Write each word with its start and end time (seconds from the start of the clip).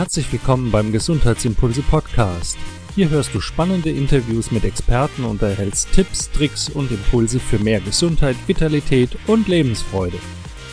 Herzlich 0.00 0.32
willkommen 0.32 0.70
beim 0.70 0.92
Gesundheitsimpulse 0.92 1.82
Podcast. 1.82 2.56
Hier 2.94 3.10
hörst 3.10 3.34
du 3.34 3.40
spannende 3.42 3.90
Interviews 3.90 4.50
mit 4.50 4.64
Experten 4.64 5.24
und 5.24 5.42
erhältst 5.42 5.92
Tipps, 5.92 6.30
Tricks 6.30 6.70
und 6.70 6.90
Impulse 6.90 7.38
für 7.38 7.58
mehr 7.58 7.80
Gesundheit, 7.80 8.34
Vitalität 8.46 9.10
und 9.26 9.46
Lebensfreude. 9.46 10.16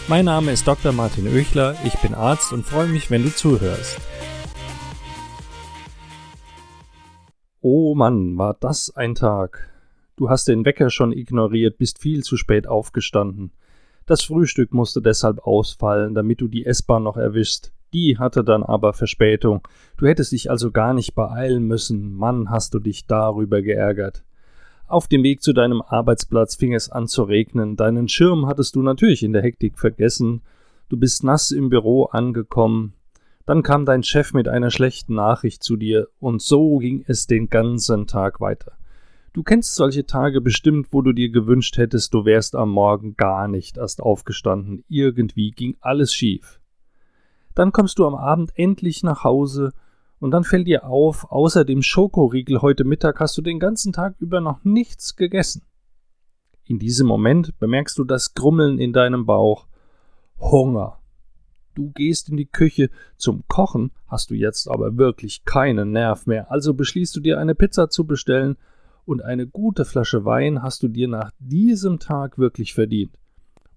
Mein 0.08 0.24
Name 0.24 0.54
ist 0.54 0.66
Dr. 0.66 0.94
Martin 0.94 1.28
Oechler, 1.28 1.76
ich 1.84 2.00
bin 2.00 2.14
Arzt 2.14 2.54
und 2.54 2.66
freue 2.66 2.88
mich, 2.88 3.12
wenn 3.12 3.24
du 3.24 3.36
zuhörst. 3.36 4.00
Oh 7.60 7.96
Mann, 7.96 8.38
war 8.38 8.56
das 8.58 8.96
ein 8.96 9.14
Tag. 9.14 9.70
Du 10.16 10.30
hast 10.30 10.48
den 10.48 10.64
Wecker 10.64 10.90
schon 10.90 11.12
ignoriert, 11.12 11.78
bist 11.78 12.00
viel 12.00 12.24
zu 12.24 12.38
spät 12.38 12.66
aufgestanden. 12.66 13.52
Das 14.06 14.22
Frühstück 14.24 14.74
musste 14.74 15.02
deshalb 15.02 15.40
ausfallen, 15.40 16.16
damit 16.16 16.40
du 16.40 16.48
die 16.48 16.66
S-Bahn 16.66 17.04
noch 17.04 17.18
erwischst. 17.18 17.74
Die 17.98 18.20
hatte 18.20 18.44
dann 18.44 18.62
aber 18.62 18.94
Verspätung. 18.94 19.68
Du 19.98 20.06
hättest 20.06 20.32
dich 20.32 20.52
also 20.52 20.70
gar 20.70 20.94
nicht 20.94 21.16
beeilen 21.16 21.64
müssen. 21.64 22.14
Mann, 22.14 22.52
hast 22.52 22.76
du 22.76 22.80
dich 22.80 23.08
darüber 23.08 23.64
geärgert. 23.64 24.24
Auf 24.86 25.08
dem 25.08 25.24
Weg 25.24 25.42
zu 25.42 25.52
deinem 25.52 25.82
Arbeitsplatz 25.82 26.54
fing 26.54 26.76
es 26.76 26.92
an 26.92 27.08
zu 27.08 27.24
regnen. 27.24 27.76
Deinen 27.76 28.08
Schirm 28.08 28.46
hattest 28.46 28.76
du 28.76 28.84
natürlich 28.84 29.24
in 29.24 29.34
der 29.34 29.42
Hektik 29.42 29.80
vergessen. 29.80 30.44
Du 30.90 30.98
bist 30.98 31.24
nass 31.24 31.50
im 31.50 31.70
Büro 31.70 32.04
angekommen. 32.04 32.94
Dann 33.48 33.64
kam 33.64 33.84
dein 33.84 34.04
Chef 34.04 34.32
mit 34.32 34.48
einer 34.48 34.70
schlechten 34.70 35.16
Nachricht 35.16 35.64
zu 35.64 35.76
dir, 35.76 36.08
und 36.20 36.40
so 36.40 36.78
ging 36.78 37.04
es 37.08 37.26
den 37.26 37.50
ganzen 37.50 38.06
Tag 38.06 38.40
weiter. 38.40 38.74
Du 39.34 39.42
kennst 39.42 39.74
solche 39.74 40.06
Tage 40.06 40.40
bestimmt, 40.40 40.90
wo 40.92 41.02
du 41.02 41.14
dir 41.14 41.32
gewünscht 41.32 41.78
hättest, 41.78 42.14
du 42.14 42.26
wärst 42.26 42.56
am 42.56 42.70
Morgen 42.70 43.16
gar 43.16 43.48
nicht 43.48 43.78
erst 43.78 44.04
aufgestanden. 44.04 44.84
Irgendwie 44.88 45.50
ging 45.50 45.78
alles 45.82 46.14
schief. 46.14 46.60
Dann 47.58 47.72
kommst 47.72 47.98
du 47.98 48.06
am 48.06 48.14
Abend 48.14 48.52
endlich 48.54 49.02
nach 49.02 49.24
Hause 49.24 49.74
und 50.20 50.30
dann 50.30 50.44
fällt 50.44 50.68
dir 50.68 50.86
auf, 50.86 51.32
außer 51.32 51.66
dem 51.66 51.82
Schokoriegel 51.82 52.62
heute 52.62 52.84
Mittag 52.84 53.20
hast 53.20 53.36
du 53.36 53.42
den 53.42 53.60
ganzen 53.60 53.94
Tag 53.94 54.14
über 54.20 54.42
noch 54.42 54.64
nichts 54.64 55.16
gegessen. 55.16 55.64
In 56.66 56.78
diesem 56.78 57.08
Moment 57.08 57.58
bemerkst 57.58 57.98
du 57.98 58.04
das 58.04 58.36
Grummeln 58.36 58.78
in 58.78 58.94
deinem 58.94 59.26
Bauch. 59.26 59.66
Hunger. 60.40 61.00
Du 61.74 61.90
gehst 61.90 62.30
in 62.30 62.38
die 62.38 62.46
Küche. 62.46 62.92
Zum 63.18 63.44
Kochen 63.48 63.90
hast 64.06 64.30
du 64.30 64.36
jetzt 64.36 64.70
aber 64.70 64.96
wirklich 64.96 65.44
keinen 65.44 65.90
Nerv 65.90 66.28
mehr, 66.28 66.52
also 66.52 66.76
beschließt 66.76 67.16
du 67.16 67.22
dir 67.22 67.40
eine 67.40 67.56
Pizza 67.56 67.90
zu 67.90 68.06
bestellen 68.06 68.58
und 69.04 69.24
eine 69.24 69.48
gute 69.48 69.84
Flasche 69.84 70.26
Wein 70.26 70.62
hast 70.62 70.84
du 70.84 70.90
dir 70.90 71.08
nach 71.08 71.32
diesem 71.40 71.98
Tag 71.98 72.38
wirklich 72.38 72.76
verdient. 72.76 73.18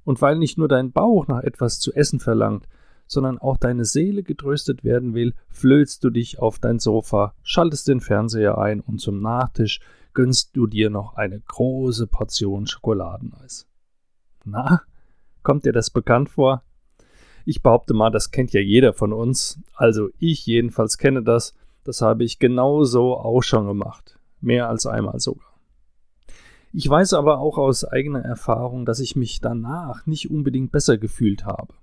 Und 0.04 0.20
weil 0.20 0.36
nicht 0.36 0.58
nur 0.58 0.68
dein 0.68 0.92
Bauch 0.92 1.28
nach 1.28 1.42
etwas 1.42 1.80
zu 1.80 1.94
essen 1.94 2.20
verlangt, 2.20 2.68
sondern 3.10 3.38
auch 3.38 3.56
deine 3.56 3.84
Seele 3.84 4.22
getröstet 4.22 4.84
werden 4.84 5.14
will, 5.14 5.34
flöhlst 5.48 6.04
du 6.04 6.10
dich 6.10 6.38
auf 6.38 6.60
dein 6.60 6.78
Sofa, 6.78 7.34
schaltest 7.42 7.88
den 7.88 8.00
Fernseher 8.00 8.58
ein 8.58 8.80
und 8.80 9.00
zum 9.00 9.20
Nachtisch 9.20 9.80
gönnst 10.14 10.56
du 10.56 10.68
dir 10.68 10.90
noch 10.90 11.16
eine 11.16 11.40
große 11.40 12.06
Portion 12.06 12.68
Schokoladeneis. 12.68 13.66
Na, 14.44 14.82
kommt 15.42 15.64
dir 15.64 15.72
das 15.72 15.90
bekannt 15.90 16.30
vor? 16.30 16.62
Ich 17.44 17.62
behaupte 17.62 17.94
mal, 17.94 18.10
das 18.10 18.30
kennt 18.30 18.52
ja 18.52 18.60
jeder 18.60 18.92
von 18.92 19.12
uns, 19.12 19.58
also 19.74 20.10
ich 20.18 20.46
jedenfalls 20.46 20.96
kenne 20.96 21.24
das, 21.24 21.54
das 21.82 22.02
habe 22.02 22.22
ich 22.22 22.38
genauso 22.38 23.16
auch 23.16 23.42
schon 23.42 23.66
gemacht, 23.66 24.20
mehr 24.40 24.68
als 24.68 24.86
einmal 24.86 25.18
sogar. 25.18 25.50
Ich 26.72 26.88
weiß 26.88 27.14
aber 27.14 27.40
auch 27.40 27.58
aus 27.58 27.84
eigener 27.84 28.20
Erfahrung, 28.20 28.86
dass 28.86 29.00
ich 29.00 29.16
mich 29.16 29.40
danach 29.40 30.06
nicht 30.06 30.30
unbedingt 30.30 30.70
besser 30.70 30.96
gefühlt 30.96 31.44
habe. 31.44 31.74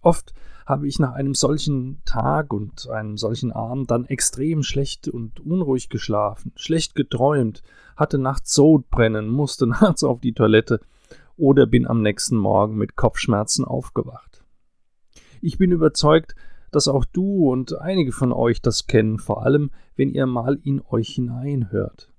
Oft 0.00 0.32
habe 0.66 0.86
ich 0.86 0.98
nach 0.98 1.12
einem 1.12 1.34
solchen 1.34 2.00
Tag 2.04 2.52
und 2.52 2.88
einem 2.88 3.16
solchen 3.16 3.52
Abend 3.52 3.90
dann 3.90 4.04
extrem 4.06 4.62
schlecht 4.62 5.08
und 5.08 5.40
unruhig 5.40 5.88
geschlafen, 5.88 6.52
schlecht 6.54 6.94
geträumt, 6.94 7.62
hatte 7.96 8.18
nachts 8.18 8.54
Sodbrennen, 8.54 9.28
musste 9.28 9.66
nachts 9.66 10.04
auf 10.04 10.20
die 10.20 10.32
Toilette 10.32 10.80
oder 11.36 11.66
bin 11.66 11.86
am 11.86 12.02
nächsten 12.02 12.36
Morgen 12.36 12.76
mit 12.76 12.96
Kopfschmerzen 12.96 13.64
aufgewacht. 13.64 14.44
Ich 15.40 15.58
bin 15.58 15.72
überzeugt, 15.72 16.34
dass 16.70 16.86
auch 16.86 17.04
du 17.04 17.50
und 17.50 17.78
einige 17.80 18.12
von 18.12 18.32
euch 18.32 18.62
das 18.62 18.86
kennen, 18.86 19.18
vor 19.18 19.44
allem 19.44 19.70
wenn 19.96 20.10
ihr 20.10 20.26
mal 20.26 20.58
in 20.62 20.82
euch 20.88 21.08
hineinhört. 21.08 22.12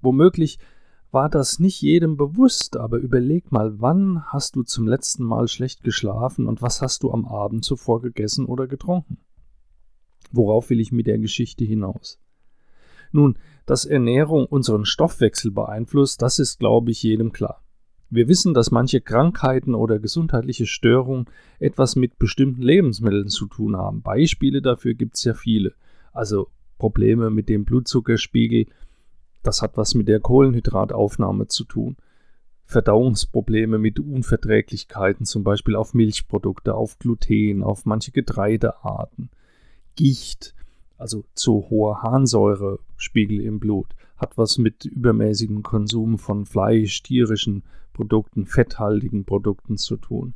Womöglich 0.00 0.58
war 1.12 1.28
das 1.28 1.58
nicht 1.58 1.82
jedem 1.82 2.16
bewusst, 2.16 2.76
aber 2.78 2.96
überleg 2.96 3.52
mal, 3.52 3.80
wann 3.80 4.24
hast 4.26 4.56
du 4.56 4.62
zum 4.62 4.88
letzten 4.88 5.24
Mal 5.24 5.46
schlecht 5.46 5.84
geschlafen 5.84 6.46
und 6.46 6.62
was 6.62 6.80
hast 6.80 7.02
du 7.02 7.12
am 7.12 7.26
Abend 7.26 7.64
zuvor 7.64 8.00
gegessen 8.00 8.46
oder 8.46 8.66
getrunken? 8.66 9.18
Worauf 10.32 10.70
will 10.70 10.80
ich 10.80 10.90
mit 10.90 11.06
der 11.06 11.18
Geschichte 11.18 11.64
hinaus? 11.64 12.18
Nun, 13.12 13.36
dass 13.66 13.84
Ernährung 13.84 14.46
unseren 14.46 14.86
Stoffwechsel 14.86 15.50
beeinflusst, 15.50 16.22
das 16.22 16.38
ist, 16.38 16.58
glaube 16.58 16.90
ich, 16.90 17.02
jedem 17.02 17.30
klar. 17.32 17.62
Wir 18.08 18.26
wissen, 18.28 18.54
dass 18.54 18.70
manche 18.70 19.02
Krankheiten 19.02 19.74
oder 19.74 19.98
gesundheitliche 19.98 20.66
Störungen 20.66 21.26
etwas 21.58 21.94
mit 21.94 22.18
bestimmten 22.18 22.62
Lebensmitteln 22.62 23.28
zu 23.28 23.46
tun 23.46 23.76
haben. 23.76 24.00
Beispiele 24.00 24.62
dafür 24.62 24.94
gibt 24.94 25.16
es 25.16 25.24
ja 25.24 25.34
viele. 25.34 25.74
Also 26.12 26.48
Probleme 26.78 27.30
mit 27.30 27.50
dem 27.50 27.64
Blutzuckerspiegel, 27.64 28.66
das 29.42 29.62
hat 29.62 29.76
was 29.76 29.94
mit 29.94 30.08
der 30.08 30.20
Kohlenhydrataufnahme 30.20 31.48
zu 31.48 31.64
tun. 31.64 31.96
Verdauungsprobleme 32.66 33.78
mit 33.78 34.00
Unverträglichkeiten, 34.00 35.26
zum 35.26 35.44
Beispiel 35.44 35.76
auf 35.76 35.94
Milchprodukte, 35.94 36.74
auf 36.74 36.98
Gluten, 36.98 37.62
auf 37.62 37.84
manche 37.84 38.12
Getreidearten. 38.12 39.30
Gicht, 39.94 40.54
also 40.96 41.24
zu 41.34 41.66
hoher 41.68 42.02
Harnsäurespiegel 42.02 43.40
im 43.40 43.60
Blut, 43.60 43.88
hat 44.16 44.38
was 44.38 44.56
mit 44.56 44.84
übermäßigem 44.84 45.62
Konsum 45.62 46.18
von 46.18 46.46
Fleisch, 46.46 47.02
tierischen 47.02 47.64
Produkten, 47.92 48.46
fetthaltigen 48.46 49.24
Produkten 49.24 49.76
zu 49.76 49.96
tun. 49.96 50.34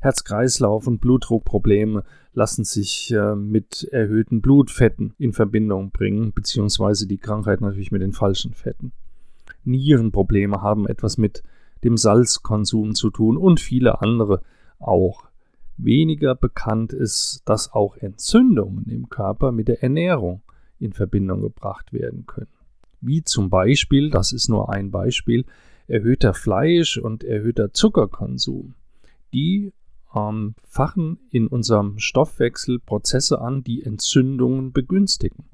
Herz-Kreislauf- 0.00 0.86
und 0.86 1.00
Blutdruckprobleme 1.00 2.04
lassen 2.32 2.64
sich 2.64 3.12
äh, 3.12 3.34
mit 3.34 3.88
erhöhten 3.90 4.40
Blutfetten 4.40 5.14
in 5.18 5.32
Verbindung 5.32 5.90
bringen, 5.90 6.32
beziehungsweise 6.32 7.06
die 7.06 7.18
Krankheit 7.18 7.60
natürlich 7.60 7.90
mit 7.90 8.02
den 8.02 8.12
falschen 8.12 8.54
Fetten. 8.54 8.92
Nierenprobleme 9.64 10.62
haben 10.62 10.86
etwas 10.86 11.18
mit 11.18 11.42
dem 11.84 11.96
Salzkonsum 11.96 12.94
zu 12.94 13.10
tun 13.10 13.36
und 13.36 13.60
viele 13.60 14.00
andere 14.00 14.42
auch. 14.78 15.24
Weniger 15.76 16.34
bekannt 16.34 16.92
ist, 16.92 17.42
dass 17.44 17.72
auch 17.72 17.96
Entzündungen 17.96 18.86
im 18.88 19.08
Körper 19.08 19.52
mit 19.52 19.68
der 19.68 19.82
Ernährung 19.82 20.42
in 20.80 20.92
Verbindung 20.92 21.40
gebracht 21.40 21.92
werden 21.92 22.26
können. 22.26 22.48
Wie 23.00 23.22
zum 23.22 23.48
Beispiel, 23.48 24.10
das 24.10 24.32
ist 24.32 24.48
nur 24.48 24.70
ein 24.70 24.90
Beispiel, 24.90 25.44
erhöhter 25.86 26.34
Fleisch- 26.34 26.98
und 26.98 27.22
erhöhter 27.22 27.72
Zuckerkonsum. 27.72 28.74
Die 29.32 29.72
ähm, 30.14 30.54
fachen 30.66 31.18
in 31.30 31.46
unserem 31.46 31.98
Stoffwechsel 31.98 32.78
Prozesse 32.78 33.40
an, 33.40 33.62
die 33.62 33.82
Entzündungen 33.82 34.72
begünstigen. 34.72 35.44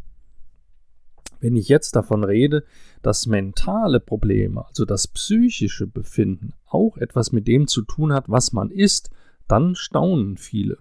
Wenn 1.41 1.57
ich 1.57 1.69
jetzt 1.69 1.95
davon 1.95 2.25
rede, 2.25 2.65
dass 3.03 3.27
mentale 3.27 4.01
Probleme, 4.01 4.67
also 4.67 4.85
das 4.85 5.09
psychische 5.09 5.87
Befinden, 5.87 6.55
auch 6.67 6.97
etwas 6.97 7.33
mit 7.33 7.47
dem 7.47 7.67
zu 7.67 7.83
tun 7.83 8.13
hat, 8.13 8.31
was 8.31 8.53
man 8.53 8.71
isst, 8.71 9.11
dann 9.47 9.75
staunen 9.75 10.39
viele. 10.39 10.79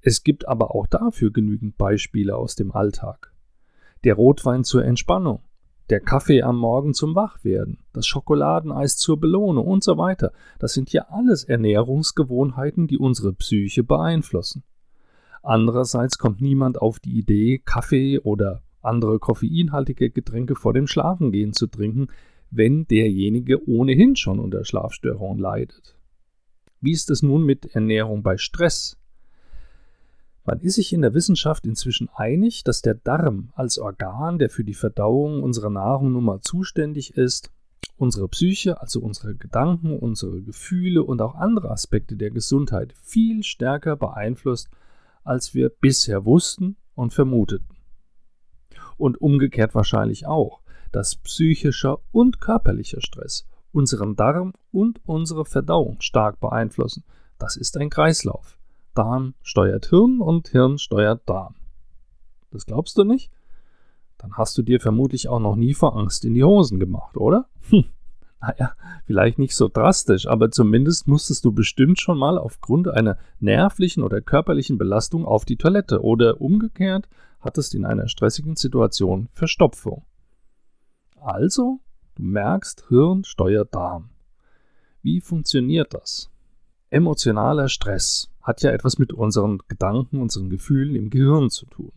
Es 0.00 0.22
gibt 0.22 0.48
aber 0.48 0.74
auch 0.74 0.86
dafür 0.86 1.30
genügend 1.30 1.76
Beispiele 1.76 2.36
aus 2.36 2.54
dem 2.54 2.72
Alltag. 2.72 3.34
Der 4.04 4.14
Rotwein 4.14 4.64
zur 4.64 4.84
Entspannung, 4.84 5.42
der 5.90 6.00
Kaffee 6.00 6.42
am 6.42 6.58
Morgen 6.58 6.94
zum 6.94 7.14
Wachwerden, 7.14 7.78
das 7.92 8.06
Schokoladeneis 8.06 8.96
zur 8.96 9.18
Belohnung 9.18 9.66
und 9.66 9.82
so 9.82 9.96
weiter. 9.96 10.32
Das 10.58 10.74
sind 10.74 10.92
ja 10.92 11.06
alles 11.08 11.44
Ernährungsgewohnheiten, 11.44 12.86
die 12.86 12.98
unsere 12.98 13.32
Psyche 13.32 13.82
beeinflussen. 13.82 14.64
Andererseits 15.42 16.18
kommt 16.18 16.40
niemand 16.40 16.80
auf 16.80 16.98
die 17.00 17.18
Idee, 17.18 17.62
Kaffee 17.64 18.18
oder 18.18 18.62
andere 18.82 19.18
koffeinhaltige 19.18 20.10
Getränke 20.10 20.54
vor 20.54 20.74
dem 20.74 20.86
Schlafengehen 20.86 21.52
zu 21.52 21.66
trinken, 21.66 22.08
wenn 22.50 22.86
derjenige 22.86 23.68
ohnehin 23.68 24.16
schon 24.16 24.40
unter 24.40 24.64
Schlafstörungen 24.64 25.38
leidet. 25.38 25.96
Wie 26.80 26.92
ist 26.92 27.10
es 27.10 27.22
nun 27.22 27.44
mit 27.44 27.74
Ernährung 27.74 28.22
bei 28.22 28.36
Stress? 28.36 28.96
Man 30.48 30.60
ist 30.60 30.76
sich 30.76 30.94
in 30.94 31.02
der 31.02 31.12
Wissenschaft 31.12 31.66
inzwischen 31.66 32.08
einig, 32.14 32.64
dass 32.64 32.80
der 32.80 32.94
Darm 32.94 33.50
als 33.54 33.78
Organ, 33.78 34.38
der 34.38 34.48
für 34.48 34.64
die 34.64 34.72
Verdauung 34.72 35.42
unserer 35.42 35.68
Nahrung 35.68 36.12
nun 36.12 36.24
mal 36.24 36.40
zuständig 36.40 37.18
ist, 37.18 37.52
unsere 37.98 38.28
Psyche, 38.28 38.80
also 38.80 39.00
unsere 39.00 39.34
Gedanken, 39.34 39.98
unsere 39.98 40.40
Gefühle 40.40 41.02
und 41.02 41.20
auch 41.20 41.34
andere 41.34 41.70
Aspekte 41.70 42.16
der 42.16 42.30
Gesundheit 42.30 42.94
viel 43.02 43.42
stärker 43.42 43.94
beeinflusst, 43.96 44.70
als 45.22 45.52
wir 45.52 45.68
bisher 45.68 46.24
wussten 46.24 46.76
und 46.94 47.12
vermuteten. 47.12 47.76
Und 48.96 49.20
umgekehrt 49.20 49.74
wahrscheinlich 49.74 50.26
auch, 50.26 50.62
dass 50.92 51.16
psychischer 51.16 51.98
und 52.10 52.40
körperlicher 52.40 53.02
Stress 53.02 53.46
unseren 53.70 54.16
Darm 54.16 54.54
und 54.72 54.98
unsere 55.04 55.44
Verdauung 55.44 56.00
stark 56.00 56.40
beeinflussen. 56.40 57.04
Das 57.36 57.58
ist 57.58 57.76
ein 57.76 57.90
Kreislauf. 57.90 58.57
Darm 58.98 59.34
steuert 59.42 59.86
Hirn 59.86 60.20
und 60.20 60.48
Hirn 60.48 60.76
steuert 60.76 61.22
Darm. 61.28 61.54
Das 62.50 62.66
glaubst 62.66 62.98
du 62.98 63.04
nicht? 63.04 63.30
Dann 64.18 64.36
hast 64.36 64.58
du 64.58 64.62
dir 64.62 64.80
vermutlich 64.80 65.28
auch 65.28 65.38
noch 65.38 65.54
nie 65.54 65.72
vor 65.72 65.96
Angst 65.96 66.24
in 66.24 66.34
die 66.34 66.42
Hosen 66.42 66.80
gemacht, 66.80 67.16
oder? 67.16 67.46
Hm. 67.70 67.84
Naja, 68.40 68.72
vielleicht 69.04 69.38
nicht 69.38 69.54
so 69.54 69.68
drastisch, 69.68 70.26
aber 70.26 70.50
zumindest 70.50 71.06
musstest 71.06 71.44
du 71.44 71.52
bestimmt 71.52 72.00
schon 72.00 72.18
mal 72.18 72.38
aufgrund 72.38 72.88
einer 72.88 73.18
nervlichen 73.40 74.02
oder 74.02 74.20
körperlichen 74.20 74.78
Belastung 74.78 75.24
auf 75.24 75.44
die 75.44 75.56
Toilette 75.56 76.02
oder 76.02 76.40
umgekehrt 76.40 77.08
hattest 77.40 77.74
in 77.74 77.84
einer 77.84 78.08
stressigen 78.08 78.56
Situation 78.56 79.28
Verstopfung. 79.32 80.04
Also, 81.20 81.80
du 82.16 82.22
merkst, 82.24 82.86
Hirn 82.88 83.24
steuert 83.24 83.74
Darm. 83.74 84.10
Wie 85.02 85.20
funktioniert 85.20 85.94
das? 85.94 86.30
Emotionaler 86.90 87.68
Stress 87.68 88.30
hat 88.48 88.62
ja 88.62 88.70
etwas 88.70 88.98
mit 88.98 89.12
unseren 89.12 89.58
Gedanken, 89.68 90.22
unseren 90.22 90.48
Gefühlen 90.48 90.96
im 90.96 91.10
Gehirn 91.10 91.50
zu 91.50 91.66
tun. 91.66 91.92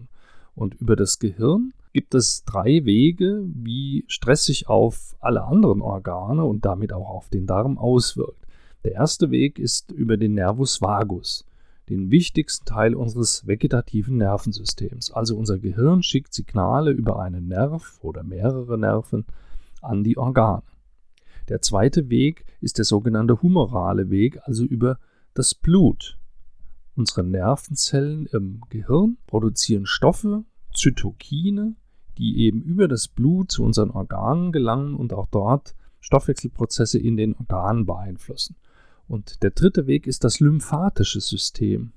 Und 0.53 0.75
über 0.75 0.97
das 0.97 1.17
Gehirn 1.17 1.71
gibt 1.93 2.13
es 2.13 2.43
drei 2.43 2.83
Wege, 2.83 3.45
wie 3.45 4.03
Stress 4.07 4.43
sich 4.43 4.67
auf 4.67 5.15
alle 5.21 5.45
anderen 5.45 5.81
Organe 5.81 6.43
und 6.43 6.65
damit 6.65 6.91
auch 6.91 7.09
auf 7.09 7.29
den 7.29 7.47
Darm 7.47 7.77
auswirkt. 7.77 8.45
Der 8.83 8.91
erste 8.91 9.31
Weg 9.31 9.59
ist 9.59 9.93
über 9.93 10.17
den 10.17 10.33
Nervus 10.33 10.81
vagus, 10.81 11.45
den 11.87 12.11
wichtigsten 12.11 12.65
Teil 12.65 12.95
unseres 12.95 13.47
vegetativen 13.47 14.17
Nervensystems. 14.17 15.09
Also 15.09 15.37
unser 15.37 15.57
Gehirn 15.57 16.03
schickt 16.03 16.33
Signale 16.33 16.91
über 16.91 17.21
einen 17.21 17.47
Nerv 17.47 17.97
oder 18.01 18.23
mehrere 18.23 18.77
Nerven 18.77 19.25
an 19.81 20.03
die 20.03 20.17
Organe. 20.17 20.63
Der 21.47 21.61
zweite 21.61 22.09
Weg 22.09 22.43
ist 22.59 22.77
der 22.77 22.85
sogenannte 22.85 23.41
humorale 23.41 24.09
Weg, 24.09 24.39
also 24.43 24.65
über 24.65 24.99
das 25.33 25.55
Blut. 25.55 26.17
Unsere 27.01 27.23
Nervenzellen 27.23 28.27
im 28.27 28.61
Gehirn 28.69 29.17
produzieren 29.25 29.87
Stoffe, 29.87 30.43
Zytokine, 30.71 31.73
die 32.19 32.41
eben 32.41 32.61
über 32.61 32.87
das 32.87 33.07
Blut 33.07 33.49
zu 33.49 33.63
unseren 33.63 33.89
Organen 33.89 34.51
gelangen 34.51 34.93
und 34.93 35.11
auch 35.11 35.25
dort 35.31 35.73
Stoffwechselprozesse 35.99 36.99
in 36.99 37.17
den 37.17 37.33
Organen 37.33 37.87
beeinflussen. 37.87 38.55
Und 39.07 39.41
der 39.41 39.49
dritte 39.49 39.87
Weg 39.87 40.05
ist 40.05 40.23
das 40.23 40.39
lymphatische 40.39 41.21
System. 41.21 41.91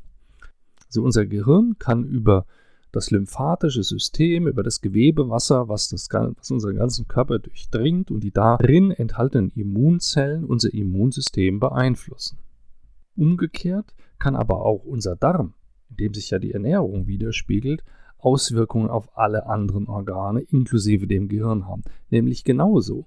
Also 0.86 1.02
unser 1.02 1.26
Gehirn 1.26 1.76
kann 1.78 2.04
über 2.04 2.46
das 2.90 3.10
lymphatische 3.10 3.82
System, 3.82 4.46
über 4.46 4.62
das 4.62 4.80
Gewebewasser, 4.80 5.68
was, 5.68 5.90
das, 5.90 6.08
was 6.10 6.50
unseren 6.50 6.76
ganzen 6.76 7.08
Körper 7.08 7.40
durchdringt 7.40 8.10
und 8.10 8.20
die 8.20 8.32
darin 8.32 8.90
enthaltenen 8.90 9.50
Immunzellen 9.50 10.46
unser 10.46 10.72
Immunsystem 10.72 11.60
beeinflussen. 11.60 12.38
Umgekehrt 13.16 13.94
kann 14.18 14.36
aber 14.36 14.64
auch 14.64 14.84
unser 14.84 15.16
Darm, 15.16 15.54
in 15.90 15.96
dem 15.96 16.14
sich 16.14 16.30
ja 16.30 16.38
die 16.38 16.52
Ernährung 16.52 17.06
widerspiegelt, 17.06 17.84
Auswirkungen 18.18 18.88
auf 18.88 19.16
alle 19.16 19.46
anderen 19.46 19.86
Organe 19.86 20.40
inklusive 20.40 21.06
dem 21.06 21.28
Gehirn 21.28 21.66
haben. 21.66 21.82
Nämlich 22.10 22.44
genauso. 22.44 23.06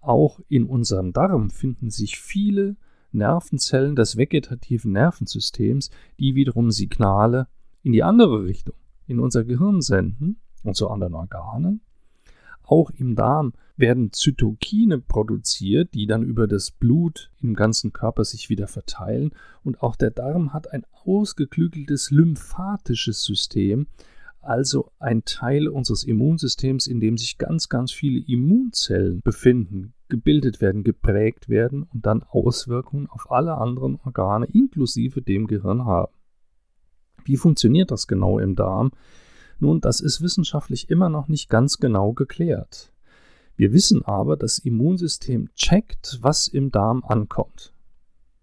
Auch 0.00 0.40
in 0.48 0.66
unserem 0.66 1.12
Darm 1.12 1.50
finden 1.50 1.90
sich 1.90 2.18
viele 2.18 2.76
Nervenzellen 3.10 3.96
des 3.96 4.16
vegetativen 4.16 4.92
Nervensystems, 4.92 5.90
die 6.18 6.34
wiederum 6.34 6.70
Signale 6.70 7.48
in 7.82 7.92
die 7.92 8.02
andere 8.02 8.44
Richtung, 8.44 8.74
in 9.06 9.18
unser 9.18 9.44
Gehirn 9.44 9.80
senden 9.80 10.40
und 10.62 10.76
zu 10.76 10.88
anderen 10.88 11.14
Organen. 11.14 11.80
Auch 12.64 12.90
im 12.90 13.14
Darm 13.14 13.52
werden 13.76 14.12
Zytokine 14.12 14.98
produziert, 14.98 15.94
die 15.94 16.06
dann 16.06 16.22
über 16.22 16.46
das 16.46 16.70
Blut 16.70 17.30
im 17.40 17.54
ganzen 17.54 17.92
Körper 17.92 18.24
sich 18.24 18.48
wieder 18.48 18.68
verteilen. 18.68 19.32
Und 19.62 19.82
auch 19.82 19.96
der 19.96 20.10
Darm 20.10 20.52
hat 20.52 20.72
ein 20.72 20.84
ausgeklügeltes 21.04 22.10
lymphatisches 22.10 23.22
System, 23.22 23.86
also 24.40 24.90
ein 24.98 25.24
Teil 25.24 25.68
unseres 25.68 26.04
Immunsystems, 26.04 26.86
in 26.86 27.00
dem 27.00 27.16
sich 27.16 27.38
ganz, 27.38 27.68
ganz 27.68 27.92
viele 27.92 28.20
Immunzellen 28.20 29.20
befinden, 29.22 29.94
gebildet 30.08 30.60
werden, 30.60 30.84
geprägt 30.84 31.48
werden 31.48 31.82
und 31.82 32.06
dann 32.06 32.22
Auswirkungen 32.22 33.08
auf 33.08 33.30
alle 33.30 33.56
anderen 33.56 33.98
Organe 34.04 34.46
inklusive 34.46 35.22
dem 35.22 35.46
Gehirn 35.46 35.84
haben. 35.84 36.12
Wie 37.24 37.36
funktioniert 37.36 37.90
das 37.90 38.06
genau 38.06 38.38
im 38.38 38.54
Darm? 38.54 38.92
Nun, 39.64 39.80
das 39.80 40.00
ist 40.00 40.20
wissenschaftlich 40.20 40.90
immer 40.90 41.08
noch 41.08 41.26
nicht 41.26 41.48
ganz 41.48 41.78
genau 41.78 42.12
geklärt. 42.12 42.92
Wir 43.56 43.72
wissen 43.72 44.04
aber, 44.04 44.36
das 44.36 44.58
Immunsystem 44.58 45.48
checkt, 45.54 46.18
was 46.20 46.48
im 46.48 46.70
Darm 46.70 47.02
ankommt. 47.02 47.72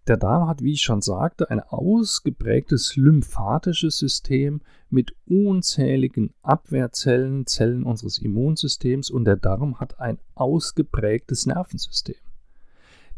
Der 0.07 0.17
Darm 0.17 0.47
hat, 0.47 0.63
wie 0.63 0.71
ich 0.71 0.81
schon 0.81 1.03
sagte, 1.03 1.51
ein 1.51 1.59
ausgeprägtes 1.59 2.95
lymphatisches 2.95 3.99
System 3.99 4.61
mit 4.89 5.13
unzähligen 5.27 6.33
Abwehrzellen, 6.41 7.45
Zellen 7.45 7.83
unseres 7.83 8.17
Immunsystems 8.17 9.11
und 9.11 9.25
der 9.25 9.35
Darm 9.35 9.79
hat 9.79 9.99
ein 9.99 10.17
ausgeprägtes 10.33 11.45
Nervensystem. 11.45 12.15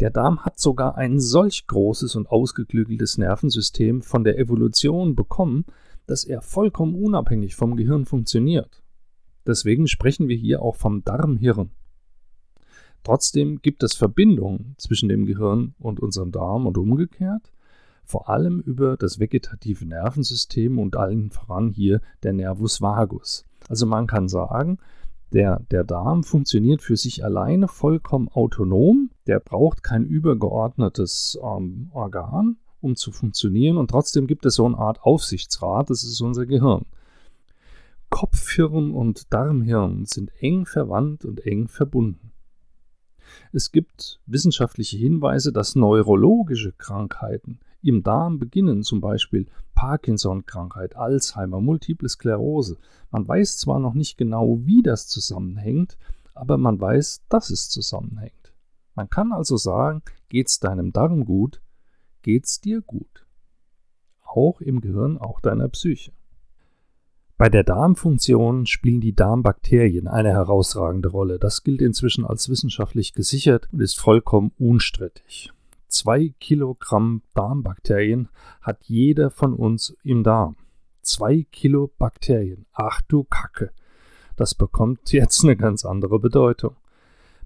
Der 0.02 0.10
Darm 0.10 0.44
hat 0.44 0.60
sogar 0.60 0.98
ein 0.98 1.22
solch 1.22 1.68
großes 1.68 2.18
und 2.18 2.28
ausgeklügeltes 2.28 3.18
Nervensystem 3.18 4.02
von 4.02 4.26
der 4.26 4.38
Evolution 4.40 5.16
bekommen, 5.16 5.64
dass 6.06 6.24
er 6.24 6.42
vollkommen 6.42 6.96
unabhängig 6.96 7.56
vom 7.56 7.76
Gehirn 7.76 8.06
funktioniert. 8.06 8.82
Deswegen 9.46 9.88
sprechen 9.88 10.28
wir 10.28 10.38
hier 10.38 10.62
auch 10.62 10.76
vom 10.76 11.04
Darmhirn. 11.04 11.72
Trotzdem 13.04 13.62
gibt 13.62 13.84
es 13.84 13.96
Verbindungen 13.96 14.76
zwischen 14.78 15.10
dem 15.10 15.26
Gehirn 15.26 15.76
und 15.80 16.00
unserem 16.00 16.32
Darm 16.32 16.66
und 16.66 16.78
umgekehrt, 16.78 17.52
vor 18.06 18.30
allem 18.30 18.62
über 18.62 18.96
das 18.96 19.20
vegetative 19.20 19.86
Nervensystem 19.86 20.80
und 20.80 20.96
allen 20.96 21.30
voran 21.30 21.70
hier 21.70 22.02
der 22.24 22.34
Nervus 22.34 22.82
vagus. 22.82 23.46
Also 23.68 23.86
man 23.86 24.08
kann 24.08 24.30
sagen, 24.30 24.78
der, 25.34 25.62
der 25.72 25.84
Darm 25.84 26.24
funktioniert 26.24 26.82
für 26.82 26.96
sich 26.96 27.26
alleine 27.26 27.68
vollkommen 27.68 28.30
autonom, 28.30 29.10
der 29.26 29.40
braucht 29.40 29.84
kein 29.84 30.06
übergeordnetes 30.06 31.40
ähm, 31.44 31.90
Organ, 31.92 32.58
um 32.84 32.96
zu 32.96 33.12
funktionieren 33.12 33.78
und 33.78 33.90
trotzdem 33.90 34.28
gibt 34.28 34.46
es 34.46 34.56
so 34.56 34.66
eine 34.66 34.78
Art 34.78 35.02
Aufsichtsrat, 35.04 35.90
das 35.90 36.04
ist 36.04 36.22
unser 36.22 36.46
Gehirn. 36.46 36.86
Kopfhirn 38.10 38.92
und 38.92 39.34
Darmhirn 39.34 40.06
sind 40.06 40.32
eng 40.40 40.66
verwandt 40.66 41.26
und 41.26 41.46
eng 41.46 41.68
verbunden. 41.68 42.32
Es 43.52 43.72
gibt 43.72 44.20
wissenschaftliche 44.26 44.98
Hinweise, 44.98 45.52
dass 45.52 45.76
neurologische 45.76 46.74
Krankheiten 46.74 47.60
im 47.82 48.04
Darm 48.04 48.40
beginnen, 48.40 48.84
zum 48.84 49.02
Beispiel 49.02 49.48
Parkinson-Krankheit, 49.76 50.96
Alzheimer, 50.96 51.60
Multiple 51.60 52.08
Sklerose. 52.08 52.78
Man 53.12 53.28
weiß 53.28 53.58
zwar 53.58 53.80
noch 53.80 53.94
nicht 53.94 54.18
genau, 54.18 54.60
wie 54.62 54.84
das 54.84 55.08
zusammenhängt, 55.08 55.98
aber 56.34 56.58
man 56.58 56.80
weiß, 56.80 57.24
dass 57.30 57.50
es 57.50 57.70
zusammenhängt. 57.70 58.54
Man 58.96 59.10
kann 59.10 59.32
also 59.32 59.58
sagen, 59.58 60.04
geht's 60.30 60.60
deinem 60.60 60.94
Darm 60.94 61.26
gut, 61.26 61.62
geht's 62.24 62.60
dir 62.60 62.82
gut. 62.82 63.28
Auch 64.24 64.62
im 64.62 64.82
Gehirn, 64.82 65.20
auch 65.20 65.40
deiner 65.40 65.70
Psyche. 65.70 66.12
Bei 67.38 67.50
der 67.50 67.64
Darmfunktion 67.64 68.66
spielen 68.66 69.02
die 69.02 69.16
Darmbakterien 69.16 70.08
eine 70.08 70.30
herausragende 70.30 71.10
Rolle. 71.10 71.40
Das 71.40 71.64
gilt 71.64 71.82
inzwischen 71.82 72.26
als 72.26 72.50
wissenschaftlich 72.50 73.14
gesichert 73.14 73.68
und 73.72 73.82
ist 73.82 74.00
vollkommen 74.00 74.52
unstrittig. 74.58 75.52
Zwei 75.88 76.34
Kilogramm 76.40 77.22
Darmbakterien 77.34 78.30
hat 78.62 78.84
jeder 78.86 79.30
von 79.30 79.54
uns 79.54 79.96
im 80.04 80.24
Darm. 80.24 80.56
Zwei 81.02 81.46
Kilo 81.52 81.92
Bakterien. 81.98 82.66
Ach 82.72 83.02
du 83.02 83.24
Kacke. 83.26 83.72
Das 84.36 84.56
bekommt 84.56 85.12
jetzt 85.12 85.44
eine 85.44 85.58
ganz 85.58 85.86
andere 85.86 86.20
Bedeutung. 86.20 86.76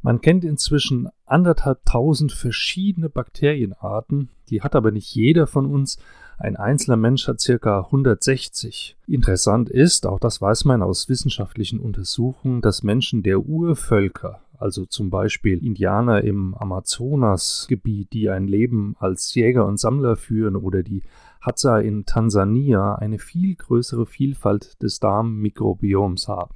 Man 0.08 0.22
kennt 0.22 0.46
inzwischen 0.46 1.10
anderthalbtausend 1.26 2.32
verschiedene 2.32 3.10
Bakterienarten, 3.10 4.30
die 4.50 4.62
hat 4.62 4.74
aber 4.74 4.92
nicht 4.92 5.14
jeder 5.14 5.48
von 5.48 5.66
uns. 5.66 5.98
Ein 6.38 6.56
einzelner 6.56 6.96
Mensch 6.96 7.28
hat 7.28 7.42
circa 7.42 7.82
160. 7.82 8.96
Interessant 9.06 9.70
ist, 9.70 10.08
auch 10.08 10.22
das 10.22 10.42
weiß 10.42 10.64
man 10.64 10.82
aus 10.82 11.10
wissenschaftlichen 11.10 11.82
Untersuchungen, 11.82 12.62
dass 12.62 12.84
Menschen 12.84 13.22
der 13.22 13.42
Urvölker, 13.42 14.40
also 14.58 14.86
zum 14.86 15.10
Beispiel 15.10 15.62
Indianer 15.62 16.24
im 16.24 16.56
Amazonasgebiet, 16.56 18.14
die 18.14 18.30
ein 18.30 18.48
Leben 18.48 18.96
als 19.00 19.36
Jäger 19.36 19.66
und 19.66 19.78
Sammler 19.78 20.16
führen, 20.16 20.56
oder 20.56 20.84
die 20.84 21.04
Hadza 21.42 21.80
in 21.80 22.06
Tansania, 22.06 22.96
eine 22.96 23.20
viel 23.20 23.56
größere 23.56 24.06
Vielfalt 24.06 24.82
des 24.82 25.02
Darmmikrobioms 25.02 26.30
haben. 26.30 26.56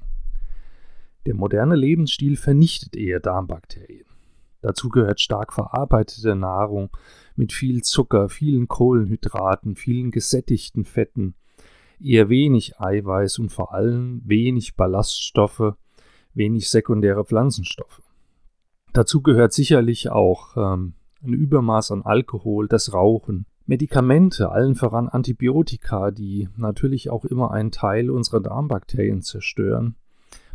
Der 1.25 1.36
moderne 1.36 1.75
Lebensstil 1.75 2.36
vernichtet 2.36 2.96
eher 2.96 3.20
Darmbakterien. 3.20 4.06
Dazu 4.62 4.90
gehört 4.90 5.20
stark 5.20 5.54
verarbeitete 5.54 6.36
Nahrung 6.36 6.90
mit 7.36 7.51
viel 7.51 7.82
Zucker, 7.84 8.30
vielen 8.30 8.68
Kohlenhydraten, 8.68 9.75
vielen 9.75 10.12
gesättigten 10.12 10.86
Fetten, 10.86 11.36
eher 12.00 12.30
wenig 12.30 12.80
Eiweiß 12.80 13.40
und 13.40 13.51
vor 13.51 13.74
allem 13.74 14.22
wenig 14.25 14.75
Ballaststoffe, 14.75 15.74
wenig 16.34 16.70
sekundäre 16.70 17.25
Pflanzenstoffe. 17.25 18.01
Dazu 18.94 19.22
gehört 19.22 19.54
sicherlich 19.54 20.10
auch 20.10 20.58
ähm, 20.58 20.94
ein 21.24 21.34
Übermaß 21.34 21.92
an 21.92 22.01
Alkohol, 22.04 22.68
das 22.68 22.94
Rauchen, 22.94 23.46
Medikamente, 23.66 24.51
allen 24.51 24.75
voran 24.75 25.08
Antibiotika, 25.08 26.12
die 26.12 26.50
natürlich 26.58 27.10
auch 27.10 27.25
immer 27.25 27.51
einen 27.51 27.72
Teil 27.72 28.10
unserer 28.10 28.42
Darmbakterien 28.42 29.22
zerstören. 29.22 29.96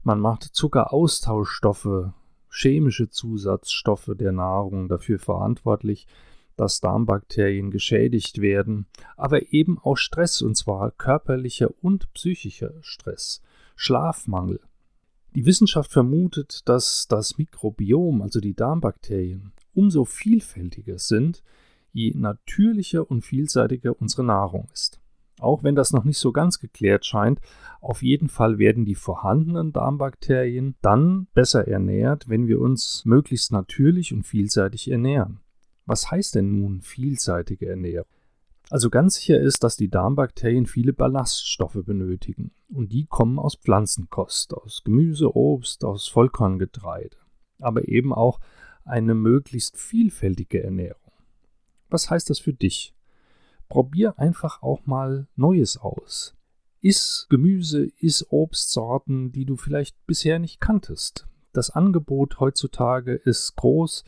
Man 0.06 0.20
macht 0.20 0.44
Zuckeraustauschstoffe, 0.44 2.12
chemische 2.48 3.08
Zusatzstoffe 3.08 4.12
der 4.14 4.30
Nahrung 4.30 4.88
dafür 4.88 5.18
verantwortlich, 5.18 6.06
dass 6.54 6.78
Darmbakterien 6.78 7.72
geschädigt 7.72 8.40
werden, 8.40 8.86
aber 9.16 9.52
eben 9.52 9.80
auch 9.80 9.96
Stress, 9.96 10.42
und 10.42 10.56
zwar 10.56 10.92
körperlicher 10.92 11.70
und 11.82 12.12
psychischer 12.12 12.74
Stress, 12.82 13.42
Schlafmangel. 13.74 14.60
Die 15.34 15.44
Wissenschaft 15.44 15.90
vermutet, 15.90 16.68
dass 16.68 17.08
das 17.08 17.36
Mikrobiom, 17.36 18.22
also 18.22 18.38
die 18.38 18.54
Darmbakterien, 18.54 19.54
umso 19.74 20.04
vielfältiger 20.04 21.00
sind, 21.00 21.42
je 21.92 22.12
natürlicher 22.14 23.10
und 23.10 23.22
vielseitiger 23.22 24.00
unsere 24.00 24.22
Nahrung 24.22 24.68
ist. 24.72 25.00
Auch 25.38 25.62
wenn 25.62 25.74
das 25.74 25.92
noch 25.92 26.04
nicht 26.04 26.18
so 26.18 26.32
ganz 26.32 26.58
geklärt 26.58 27.04
scheint, 27.04 27.40
auf 27.80 28.02
jeden 28.02 28.28
Fall 28.28 28.58
werden 28.58 28.84
die 28.84 28.94
vorhandenen 28.94 29.72
Darmbakterien 29.72 30.76
dann 30.80 31.26
besser 31.34 31.68
ernährt, 31.68 32.28
wenn 32.28 32.46
wir 32.46 32.60
uns 32.60 33.04
möglichst 33.04 33.52
natürlich 33.52 34.12
und 34.14 34.24
vielseitig 34.24 34.90
ernähren. 34.90 35.40
Was 35.84 36.10
heißt 36.10 36.34
denn 36.34 36.58
nun 36.58 36.80
vielseitige 36.80 37.68
Ernährung? 37.68 38.08
Also 38.70 38.90
ganz 38.90 39.14
sicher 39.14 39.38
ist, 39.38 39.62
dass 39.62 39.76
die 39.76 39.88
Darmbakterien 39.88 40.66
viele 40.66 40.92
Ballaststoffe 40.92 41.84
benötigen. 41.84 42.50
Und 42.68 42.92
die 42.92 43.06
kommen 43.06 43.38
aus 43.38 43.54
Pflanzenkost, 43.54 44.54
aus 44.54 44.82
Gemüse, 44.84 45.36
Obst, 45.36 45.84
aus 45.84 46.08
Vollkorngetreide. 46.08 47.16
Aber 47.60 47.86
eben 47.86 48.12
auch 48.12 48.40
eine 48.84 49.14
möglichst 49.14 49.78
vielfältige 49.78 50.64
Ernährung. 50.64 51.12
Was 51.88 52.10
heißt 52.10 52.28
das 52.28 52.40
für 52.40 52.52
dich? 52.52 52.95
Probier 53.68 54.18
einfach 54.18 54.62
auch 54.62 54.86
mal 54.86 55.26
Neues 55.36 55.76
aus. 55.76 56.34
Iss 56.80 57.26
Gemüse, 57.30 57.88
iss 57.98 58.26
Obstsorten, 58.30 59.32
die 59.32 59.44
du 59.44 59.56
vielleicht 59.56 59.96
bisher 60.06 60.38
nicht 60.38 60.60
kanntest. 60.60 61.26
Das 61.52 61.70
Angebot 61.70 62.38
heutzutage 62.38 63.14
ist 63.14 63.56
groß 63.56 64.04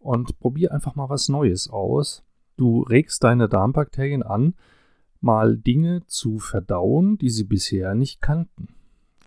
und 0.00 0.38
probier 0.40 0.72
einfach 0.72 0.96
mal 0.96 1.08
was 1.08 1.28
Neues 1.28 1.70
aus. 1.70 2.24
Du 2.56 2.82
regst 2.82 3.22
deine 3.22 3.48
Darmbakterien 3.48 4.22
an, 4.22 4.54
mal 5.20 5.56
Dinge 5.56 6.02
zu 6.06 6.38
verdauen, 6.38 7.16
die 7.16 7.30
sie 7.30 7.44
bisher 7.44 7.94
nicht 7.94 8.20
kannten. 8.20 8.68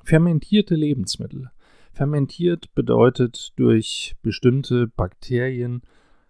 Fermentierte 0.04 0.76
Lebensmittel. 0.76 1.52
Fermentiert 1.94 2.74
bedeutet 2.76 3.54
durch 3.56 4.16
bestimmte 4.22 4.88
Bakterien 4.88 5.84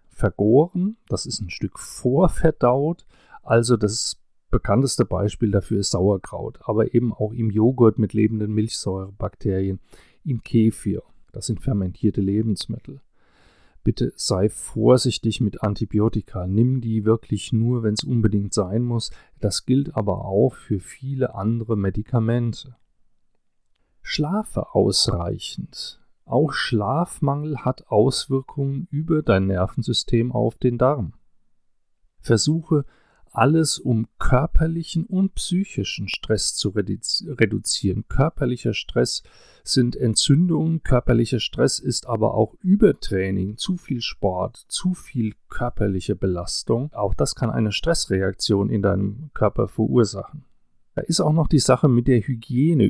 vergoren, 0.10 0.98
das 1.08 1.26
ist 1.26 1.42
ein 1.42 1.50
Stück 1.50 1.80
vorverdaut, 1.80 3.06
also 3.44 3.78
das 3.78 4.18
bekannteste 4.50 5.06
Beispiel 5.06 5.52
dafür 5.52 5.80
ist 5.80 5.92
Sauerkraut, 5.92 6.60
aber 6.64 6.94
eben 6.94 7.14
auch 7.14 7.34
im 7.34 7.50
Joghurt 7.50 8.00
mit 8.00 8.14
lebenden 8.14 8.54
Milchsäurebakterien, 8.54 9.80
im 10.24 10.42
Kefir, 10.42 11.04
das 11.32 11.48
sind 11.48 11.62
fermentierte 11.62 12.22
Lebensmittel 12.22 13.02
bitte 13.84 14.14
sei 14.16 14.50
vorsichtig 14.50 15.42
mit 15.42 15.62
Antibiotika. 15.62 16.48
Nimm 16.48 16.82
die 16.82 17.06
wirklich 17.06 17.54
nur, 17.54 17.84
wenn 17.84 17.94
es 17.94 18.04
unbedingt 18.04 18.54
sein 18.54 18.84
muss. 18.84 19.12
Das 19.40 19.66
gilt 19.66 19.96
aber 19.96 20.26
auch 20.26 20.56
für 20.56 20.80
viele 20.80 21.36
andere 21.36 21.76
Medikamente. 21.76 22.76
Schlafe 24.02 24.74
ausreichend. 24.74 26.02
Auch 26.26 26.54
Schlafmangel 26.54 27.60
hat 27.60 27.88
Auswirkungen 27.88 28.88
über 28.90 29.22
dein 29.22 29.48
Nervensystem 29.48 30.32
auf 30.32 30.58
den 30.58 30.78
Darm. 30.78 31.14
Versuche 32.22 32.86
alles, 33.36 33.80
um 33.80 34.08
körperlichen 34.20 35.06
und 35.06 35.36
psychischen 35.36 36.08
Stress 36.08 36.56
zu 36.56 36.70
reduzieren. 36.70 38.06
Körperlicher 38.08 38.74
Stress 38.74 39.24
sind 39.63 39.96
Entzündungen, 39.96 40.84
körperlicher 40.84 41.40
Stress 41.40 41.80
ist 41.80 42.08
aber 42.08 42.34
auch 42.34 42.56
Übertraining, 42.62 43.58
zu 43.58 43.78
viel 43.78 44.02
Sport, 44.02 44.66
zu 44.68 44.94
viel 44.94 45.34
körperliche 45.50 46.16
Belastung. 46.16 46.92
Auch 46.94 47.13
das 47.13 47.36
kann 47.36 47.50
eine 47.50 47.72
Stressreaktion 47.72 48.70
in 48.70 48.82
deinem 48.82 49.32
Körper 49.34 49.68
verursachen. 49.68 50.46
Da 50.96 51.02
ist 51.02 51.22
auch 51.22 51.34
noch 51.34 51.48
die 51.48 51.60
Sache 51.60 51.88
mit 51.88 52.08
der 52.08 52.22
Hygiene. 52.22 52.90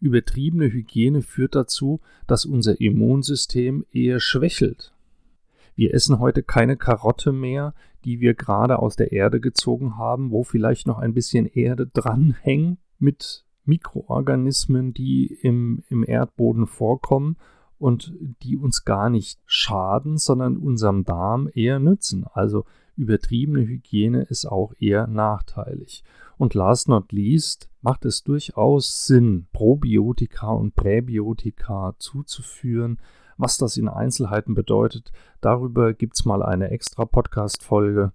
Übertriebene 0.00 0.72
Hygiene 0.72 1.22
führt 1.22 1.54
dazu, 1.54 2.00
dass 2.26 2.44
unser 2.44 2.80
Immunsystem 2.80 3.84
eher 3.92 4.20
schwächelt. 4.20 4.92
Wir 5.74 5.94
essen 5.94 6.18
heute 6.18 6.42
keine 6.42 6.76
Karotte 6.76 7.32
mehr, 7.32 7.74
die 8.04 8.20
wir 8.20 8.34
gerade 8.34 8.78
aus 8.78 8.96
der 8.96 9.12
Erde 9.12 9.40
gezogen 9.40 9.96
haben, 9.96 10.30
wo 10.30 10.44
vielleicht 10.44 10.86
noch 10.86 10.98
ein 10.98 11.14
bisschen 11.14 11.46
Erde 11.46 11.86
dranhängt 11.86 12.78
mit 12.98 13.44
Mikroorganismen, 13.64 14.92
die 14.92 15.26
im, 15.26 15.84
im 15.88 16.04
Erdboden 16.04 16.66
vorkommen 16.66 17.36
und 17.78 18.14
die 18.42 18.56
uns 18.56 18.84
gar 18.84 19.10
nicht 19.10 19.40
schaden, 19.46 20.18
sondern 20.18 20.56
unserem 20.56 21.04
Darm 21.04 21.48
eher 21.52 21.78
nützen. 21.78 22.24
Also 22.32 22.64
übertriebene 22.96 23.66
Hygiene 23.66 24.22
ist 24.22 24.46
auch 24.46 24.72
eher 24.78 25.06
nachteilig. 25.06 26.04
Und 26.38 26.54
last 26.54 26.88
not 26.88 27.12
least 27.12 27.68
macht 27.80 28.04
es 28.04 28.22
durchaus 28.22 29.06
Sinn, 29.06 29.46
Probiotika 29.52 30.50
und 30.50 30.74
Präbiotika 30.74 31.94
zuzuführen, 31.98 32.98
was 33.42 33.58
das 33.58 33.76
in 33.76 33.88
Einzelheiten 33.88 34.54
bedeutet, 34.54 35.10
darüber 35.40 35.94
gibt 35.94 36.14
es 36.14 36.24
mal 36.24 36.44
eine 36.44 36.70
extra 36.70 37.04
Podcast-Folge. 37.04 38.12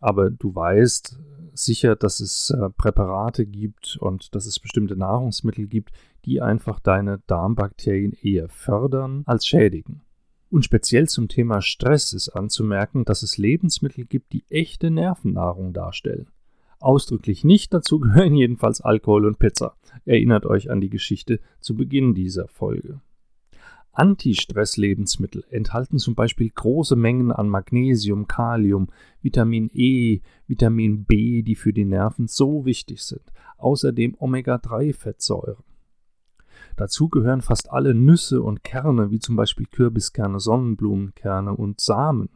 Aber 0.00 0.30
du 0.30 0.54
weißt 0.54 1.18
sicher, 1.52 1.94
dass 1.94 2.20
es 2.20 2.48
äh, 2.50 2.70
Präparate 2.70 3.44
gibt 3.44 3.98
und 4.00 4.34
dass 4.34 4.46
es 4.46 4.58
bestimmte 4.58 4.96
Nahrungsmittel 4.96 5.66
gibt, 5.66 5.92
die 6.24 6.40
einfach 6.40 6.80
deine 6.80 7.20
Darmbakterien 7.26 8.14
eher 8.22 8.48
fördern 8.48 9.24
als 9.26 9.46
schädigen. 9.46 10.00
Und 10.48 10.64
speziell 10.64 11.06
zum 11.06 11.28
Thema 11.28 11.60
Stress 11.60 12.14
ist 12.14 12.30
anzumerken, 12.30 13.04
dass 13.04 13.22
es 13.22 13.36
Lebensmittel 13.36 14.06
gibt, 14.06 14.32
die 14.32 14.44
echte 14.48 14.90
Nervennahrung 14.90 15.74
darstellen. 15.74 16.28
Ausdrücklich 16.80 17.44
nicht 17.44 17.74
dazu 17.74 18.00
gehören 18.00 18.34
jedenfalls 18.34 18.80
Alkohol 18.80 19.26
und 19.26 19.38
Pizza. 19.38 19.76
Erinnert 20.06 20.46
euch 20.46 20.70
an 20.70 20.80
die 20.80 20.90
Geschichte 20.90 21.40
zu 21.60 21.76
Beginn 21.76 22.14
dieser 22.14 22.48
Folge. 22.48 23.02
Antistress-Lebensmittel 23.92 25.44
enthalten 25.50 25.98
zum 25.98 26.14
Beispiel 26.14 26.50
große 26.50 26.96
Mengen 26.96 27.30
an 27.30 27.48
Magnesium, 27.48 28.26
Kalium, 28.26 28.88
Vitamin 29.20 29.70
E, 29.74 30.20
Vitamin 30.46 31.04
B, 31.04 31.42
die 31.42 31.54
für 31.54 31.72
die 31.72 31.84
Nerven 31.84 32.26
so 32.26 32.64
wichtig 32.64 33.02
sind, 33.02 33.22
außerdem 33.58 34.16
Omega-3-Fettsäuren. 34.18 35.62
Dazu 36.76 37.08
gehören 37.08 37.42
fast 37.42 37.70
alle 37.70 37.94
Nüsse 37.94 38.42
und 38.42 38.64
Kerne, 38.64 39.10
wie 39.10 39.18
zum 39.18 39.36
Beispiel 39.36 39.66
Kürbiskerne, 39.66 40.40
Sonnenblumenkerne 40.40 41.54
und 41.54 41.80
Samen. 41.80 42.30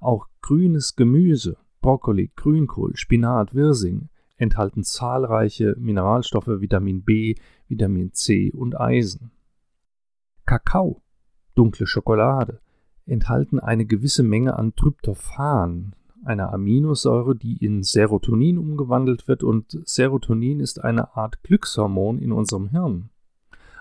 Auch 0.00 0.28
grünes 0.42 0.94
Gemüse, 0.94 1.56
Brokkoli, 1.80 2.30
Grünkohl, 2.36 2.96
Spinat, 2.96 3.54
Wirsing 3.54 4.08
enthalten 4.36 4.82
zahlreiche 4.82 5.74
Mineralstoffe 5.78 6.48
Vitamin 6.48 7.02
B, 7.02 7.36
Vitamin 7.68 8.12
C 8.12 8.50
und 8.52 8.78
Eisen. 8.78 9.30
Kakao, 10.46 11.02
dunkle 11.56 11.88
Schokolade, 11.88 12.60
enthalten 13.04 13.58
eine 13.58 13.84
gewisse 13.84 14.22
Menge 14.22 14.56
an 14.56 14.76
Tryptophan, 14.76 15.94
einer 16.24 16.52
Aminosäure, 16.52 17.34
die 17.34 17.56
in 17.64 17.82
Serotonin 17.82 18.56
umgewandelt 18.56 19.26
wird 19.26 19.42
und 19.42 19.80
Serotonin 19.84 20.60
ist 20.60 20.82
eine 20.82 21.16
Art 21.16 21.42
Glückshormon 21.42 22.20
in 22.20 22.30
unserem 22.30 22.68
Hirn. 22.68 23.10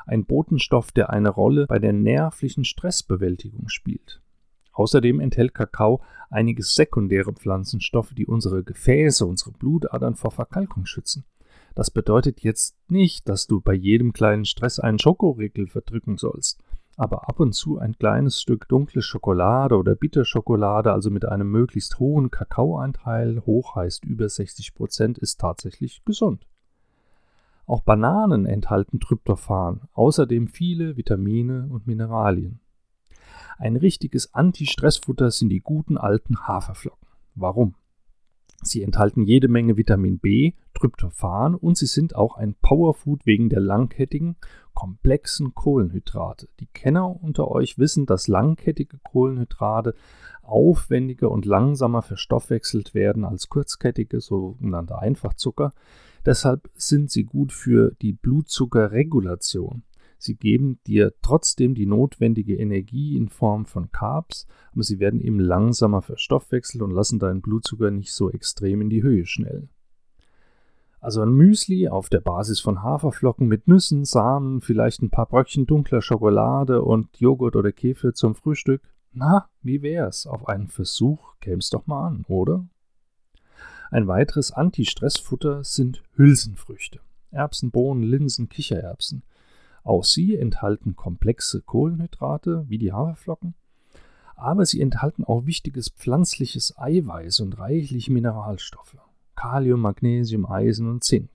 Ein 0.07 0.25
Botenstoff, 0.25 0.91
der 0.91 1.12
eine 1.12 1.29
Rolle 1.29 1.67
bei 1.67 1.77
der 1.77 1.93
nervlichen 1.93 2.63
Stressbewältigung 2.63 3.69
spielt. 3.69 4.22
Außerdem 4.74 5.19
enthält 5.19 5.53
Kakao 5.53 6.01
einige 6.29 6.63
sekundäre 6.63 7.34
Pflanzenstoffe, 7.34 8.13
die 8.13 8.25
unsere 8.25 8.63
Gefäße, 8.63 9.25
unsere 9.25 9.51
Blutadern 9.51 10.15
vor 10.15 10.31
Verkalkung 10.31 10.86
schützen. 10.86 11.25
Das 11.75 11.91
bedeutet 11.91 12.41
jetzt 12.41 12.77
nicht, 12.88 13.27
dass 13.27 13.48
du 13.48 13.60
bei 13.60 13.74
jedem 13.74 14.13
kleinen 14.13 14.46
Stress 14.46 14.79
einen 14.79 14.98
Schokoriegel 14.98 15.67
verdrücken 15.67 16.17
sollst. 16.17 16.63
Aber 16.98 17.27
ab 17.27 17.41
und 17.41 17.53
zu 17.53 17.77
ein 17.77 17.98
kleines 17.98 18.39
Stück 18.39 18.70
dunkle 18.70 19.01
Schokolade 19.01 19.75
oder 19.77 19.96
Bitterschokolade, 19.96 20.94
also 20.94 21.12
mit 21.12 21.25
einem 21.25 21.51
möglichst 21.51 22.00
hohen 22.00 22.32
Kakaoanteil, 22.32 23.44
hoch 23.46 23.75
heißt 23.75 24.05
über 24.05 24.29
60 24.29 24.74
Prozent, 24.74 25.17
ist 25.17 25.41
tatsächlich 25.41 26.03
gesund. 26.05 26.48
Auch 27.67 27.82
Bananen 27.82 28.46
enthalten 28.46 29.01
Tryptophan, 29.01 29.82
außerdem 29.94 30.48
viele 30.48 30.96
Vitamine 30.96 31.67
und 31.70 31.88
Mineralien. 31.88 32.62
Ein 33.58 33.75
richtiges 33.75 34.34
Anti-Stressfutter 34.34 35.32
sind 35.32 35.50
die 35.50 35.62
guten 35.62 35.98
alten 35.98 36.48
Haferflocken. 36.48 37.08
Warum? 37.34 37.75
Sie 38.62 38.81
enthalten 38.81 39.24
jede 39.24 39.47
Menge 39.47 39.77
Vitamin 39.77 40.19
B, 40.19 40.53
Tryptophan 40.74 41.55
und 41.55 41.77
sie 41.77 41.85
sind 41.85 42.15
auch 42.15 42.35
ein 42.35 42.55
Powerfood 42.55 43.25
wegen 43.25 43.50
der 43.50 43.59
langkettigen, 43.59 44.38
komplexen 44.74 45.53
Kohlenhydrate. 45.55 46.50
Die 46.59 46.67
Kenner 46.67 47.21
unter 47.24 47.50
euch 47.50 47.77
wissen, 47.77 48.05
dass 48.05 48.27
langkettige 48.27 48.97
Kohlenhydrate 49.03 49.95
aufwendiger 50.41 51.31
und 51.31 51.45
langsamer 51.45 52.01
verstoffwechselt 52.01 52.93
werden 52.93 53.24
als 53.24 53.50
kurzkettige, 53.50 54.19
sogenannte 54.21 55.00
Einfachzucker. 55.00 55.74
Deshalb 56.25 56.69
sind 56.75 57.12
sie 57.12 57.24
gut 57.24 57.51
für 57.51 57.91
die 58.01 58.13
Blutzuckerregulation. 58.13 59.83
Sie 60.17 60.36
geben 60.36 60.79
dir 60.88 61.13
trotzdem 61.22 61.75
die 61.75 61.86
notwendige 61.86 62.55
Energie 62.55 63.15
in 63.15 63.29
Form 63.29 63.65
von 63.65 63.91
Carbs, 63.91 64.48
aber 64.72 64.84
sie 64.84 65.00
werden 65.00 65.22
eben 65.22 65.39
langsamer 65.39 66.01
verstoffwechselt 66.01 66.81
und 66.81 66.91
lassen 66.91 67.19
deinen 67.19 67.41
Blutzucker 67.41 67.91
nicht 67.91 68.13
so 68.13 68.29
extrem 68.29 68.81
in 68.81 68.89
die 68.89 69.03
Höhe 69.03 69.25
schnellen. 69.25 69.69
Also 71.05 71.22
ein 71.22 71.34
Müsli 71.34 71.88
auf 71.88 72.10
der 72.10 72.19
Basis 72.19 72.60
von 72.60 72.81
Haferflocken 72.81 73.48
mit 73.48 73.67
Nüssen, 73.67 74.05
Samen, 74.05 74.62
vielleicht 74.62 75.03
ein 75.03 75.12
paar 75.12 75.27
Bröckchen 75.27 75.67
dunkler 75.67 76.01
Schokolade 76.01 76.81
und 76.81 77.19
Joghurt 77.19 77.55
oder 77.55 77.72
Kefir 77.72 78.15
zum 78.15 78.34
Frühstück. 78.34 78.81
Na, 79.13 79.48
wie 79.62 79.84
wär's? 79.84 80.25
Auf 80.25 80.48
einen 80.48 80.67
Versuch 80.67 81.36
käm's 81.41 81.69
doch 81.69 81.86
mal 81.86 82.07
an, 82.07 82.25
oder? 82.27 82.65
Ein 83.91 84.07
weiteres 84.07 84.51
Anti-Stress-Futter 84.51 85.63
sind 85.63 86.01
Hülsenfrüchte. 86.15 87.01
Erbsen, 87.29 87.69
Bohnen, 87.69 88.01
Linsen, 88.01 88.50
Kichererbsen. 88.50 89.22
Auch 89.86 90.04
sie 90.04 90.36
enthalten 90.36 90.96
komplexe 90.96 91.62
Kohlenhydrate 91.62 92.65
wie 92.68 92.80
die 92.80 92.92
Haferflocken, 92.92 93.54
aber 94.36 94.65
sie 94.65 94.82
enthalten 94.82 95.24
auch 95.24 95.46
wichtiges 95.46 95.89
pflanzliches 95.89 96.75
Eiweiß 96.75 97.39
und 97.42 97.60
reichlich 97.60 98.10
Mineralstoffe. 98.10 98.98
Kalium, 99.36 99.82
Magnesium, 99.82 100.48
Eisen 100.48 100.89
und 100.89 101.04
Zink. 101.04 101.30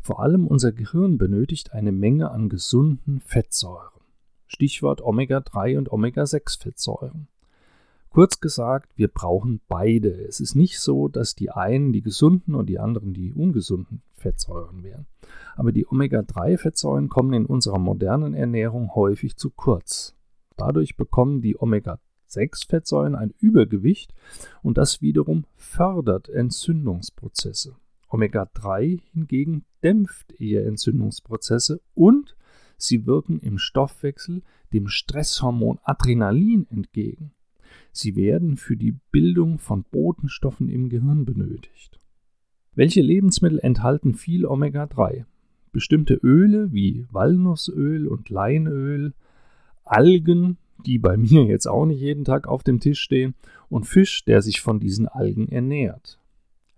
Vor 0.00 0.20
allem 0.20 0.46
unser 0.46 0.72
Gehirn 0.72 1.18
benötigt 1.18 1.74
eine 1.74 1.92
Menge 1.92 2.30
an 2.30 2.48
gesunden 2.48 3.20
Fettsäuren. 3.20 4.00
Stichwort 4.46 5.02
Omega-3 5.02 5.76
und 5.76 5.92
Omega-6-Fettsäuren. 5.92 7.28
Kurz 8.08 8.40
gesagt, 8.40 8.96
wir 8.96 9.08
brauchen 9.08 9.60
beide. 9.68 10.08
Es 10.08 10.40
ist 10.40 10.54
nicht 10.54 10.80
so, 10.80 11.08
dass 11.08 11.34
die 11.34 11.50
einen 11.50 11.92
die 11.92 12.00
gesunden 12.00 12.54
und 12.54 12.66
die 12.70 12.78
anderen 12.78 13.12
die 13.12 13.34
ungesunden 13.34 14.00
Fettsäuren 14.16 14.82
wären. 14.82 15.06
Aber 15.54 15.72
die 15.72 15.86
Omega-3-Fettsäuren 15.86 17.08
kommen 17.08 17.32
in 17.32 17.46
unserer 17.46 17.78
modernen 17.78 18.34
Ernährung 18.34 18.94
häufig 18.94 19.36
zu 19.36 19.50
kurz. 19.50 20.14
Dadurch 20.56 20.96
bekommen 20.96 21.42
die 21.42 21.60
Omega-6-Fettsäuren 21.60 23.14
ein 23.14 23.34
Übergewicht 23.38 24.14
und 24.62 24.78
das 24.78 25.02
wiederum 25.02 25.44
fördert 25.54 26.28
Entzündungsprozesse. 26.28 27.76
Omega-3 28.08 29.00
hingegen 29.12 29.64
dämpft 29.82 30.40
eher 30.40 30.66
Entzündungsprozesse 30.66 31.80
und 31.94 32.36
sie 32.76 33.06
wirken 33.06 33.38
im 33.40 33.58
Stoffwechsel 33.58 34.42
dem 34.72 34.88
Stresshormon 34.88 35.78
Adrenalin 35.82 36.66
entgegen. 36.70 37.32
Sie 37.92 38.16
werden 38.16 38.56
für 38.56 38.76
die 38.76 38.92
Bildung 39.10 39.58
von 39.58 39.84
Botenstoffen 39.84 40.68
im 40.68 40.88
Gehirn 40.88 41.24
benötigt. 41.24 42.00
Welche 42.76 43.00
Lebensmittel 43.00 43.58
enthalten 43.58 44.12
viel 44.12 44.44
Omega-3? 44.44 45.24
Bestimmte 45.72 46.12
Öle 46.12 46.74
wie 46.74 47.06
Walnussöl 47.10 48.06
und 48.06 48.28
Leinöl, 48.28 49.14
Algen, 49.84 50.58
die 50.84 50.98
bei 50.98 51.16
mir 51.16 51.44
jetzt 51.44 51.66
auch 51.66 51.86
nicht 51.86 52.00
jeden 52.00 52.24
Tag 52.24 52.46
auf 52.46 52.62
dem 52.62 52.78
Tisch 52.78 53.00
stehen, 53.00 53.34
und 53.70 53.84
Fisch, 53.84 54.26
der 54.26 54.42
sich 54.42 54.60
von 54.60 54.78
diesen 54.78 55.08
Algen 55.08 55.48
ernährt. 55.48 56.20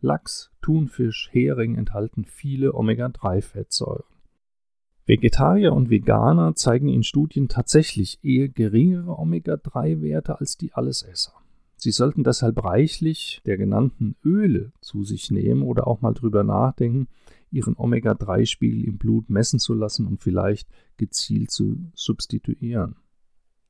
Lachs, 0.01 0.53
Thunfisch, 0.63 1.31
Hering 1.33 1.75
enthalten 1.75 2.25
viele 2.25 2.75
Omega-3-Fettsäuren. 2.75 4.05
Vegetarier 5.05 5.73
und 5.73 5.91
Veganer 5.91 6.55
zeigen 6.55 6.89
in 6.89 7.03
Studien 7.03 7.49
tatsächlich 7.49 8.21
eher 8.23 8.49
geringere 8.49 9.19
Omega-3-Werte 9.19 10.39
als 10.39 10.57
die 10.57 10.73
Allesesser. 10.73 11.33
Sie 11.81 11.93
sollten 11.93 12.25
deshalb 12.25 12.65
reichlich 12.65 13.41
der 13.47 13.57
genannten 13.57 14.17
Öle 14.25 14.73
zu 14.81 15.05
sich 15.05 15.31
nehmen 15.31 15.63
oder 15.63 15.87
auch 15.87 16.01
mal 16.01 16.13
drüber 16.13 16.43
nachdenken, 16.43 17.07
ihren 17.53 17.77
Omega-3-Spiegel 17.77 18.85
im 18.85 18.99
Blut 18.99 19.31
messen 19.31 19.61
zu 19.61 19.75
lassen 19.75 20.05
und 20.07 20.21
vielleicht 20.21 20.69
gezielt 20.97 21.53
zu 21.53 21.79
substituieren. 21.95 22.97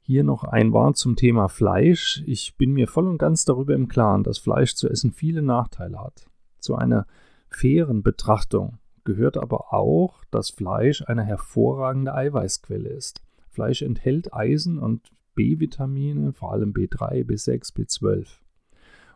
Hier 0.01 0.25
noch 0.25 0.44
ein 0.44 0.73
Wort 0.73 0.97
zum 0.97 1.16
Thema 1.16 1.49
Fleisch. 1.49 2.23
Ich 2.27 2.57
bin 2.57 2.73
mir 2.73 2.88
voll 2.88 3.07
und 3.07 3.18
ganz 3.18 3.44
darüber 3.44 3.75
im 3.75 3.88
Klaren, 3.88 4.23
dass 4.23 4.38
Fleisch 4.38 4.75
zu 4.75 4.88
essen 4.88 5.12
viele 5.12 5.42
Nachteile 5.42 6.01
hat. 6.01 6.31
Zu 6.61 6.77
einer 6.77 7.07
fairen 7.51 8.03
Betrachtung 8.03 8.79
gehört 9.05 9.37
aber 9.37 9.75
auch, 9.75 10.25
dass 10.31 10.49
Fleisch 10.49 11.05
eine 11.07 11.25
hervorragende 11.25 12.14
Eiweißquelle 12.14 12.88
ist. 12.88 13.21
Fleisch 13.51 13.83
enthält 13.83 14.33
Eisen 14.33 14.79
und 14.79 15.12
B-Vitamine, 15.38 16.33
vor 16.33 16.53
allem 16.53 16.72
B3, 16.72 17.24
B6, 17.24 17.72
B12. 17.72 18.27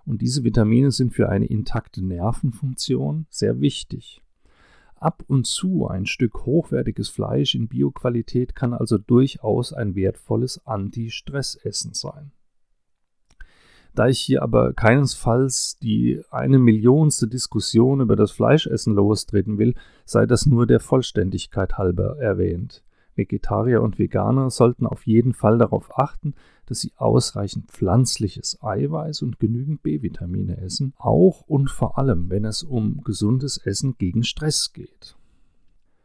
Und 0.07 0.23
diese 0.23 0.45
Vitamine 0.45 0.93
sind 0.93 1.13
für 1.13 1.29
eine 1.29 1.47
intakte 1.47 2.01
Nervenfunktion 2.01 3.27
sehr 3.29 3.61
wichtig. 3.61 4.23
Ab 4.95 5.25
und 5.27 5.49
zu 5.49 5.89
ein 5.89 6.07
Stück 6.07 6.47
hochwertiges 6.47 7.09
Fleisch 7.09 7.57
in 7.57 7.67
Bioqualität 7.67 8.55
kann 8.55 8.73
also 8.73 8.99
durchaus 8.99 9.73
ein 9.73 9.97
wertvolles 9.97 10.65
Anti-Stress-Essen 10.65 11.93
sein. 11.93 12.31
Da 13.97 14.07
ich 14.07 14.21
hier 14.21 14.45
aber 14.45 14.75
keinesfalls 14.75 15.77
die 15.81 16.23
eine 16.31 16.61
Millionste 16.61 17.27
Diskussion 17.27 18.01
über 18.01 18.15
das 18.15 18.31
Fleischessen 18.31 18.95
lostreten 18.95 19.59
will, 19.59 19.75
sei 20.05 20.25
das 20.25 20.47
nur 20.47 20.69
der 20.69 20.79
Vollständigkeit 20.79 21.79
halber 21.79 22.17
erwähnt. 22.21 22.85
Vegetarier 23.15 23.83
und 23.83 23.99
Veganer 23.99 24.51
sollten 24.51 24.87
auf 24.87 25.07
jeden 25.07 25.35
Fall 25.35 25.59
darauf 25.59 25.99
achten, 25.99 26.35
dass 26.67 26.81
sie 26.81 26.93
ausreichend 26.97 27.71
pflanzliches 27.71 28.59
Eiweiß 28.63 29.23
und 29.23 29.39
genügend 29.39 29.83
B-Vitamine 29.83 30.59
essen, 30.59 30.95
auch 30.97 31.43
und 31.43 31.71
vor 31.71 31.99
allem, 31.99 32.31
wenn 32.31 32.45
es 32.45 32.63
um 32.63 33.03
gesundes 33.05 33.59
Essen 33.59 33.97
gegen 33.99 34.23
Stress 34.23 34.73
geht. 34.73 35.17